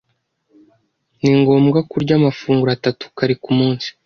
[1.19, 3.87] Ni ngombwa kurya amafunguro atatu kare kumunsi.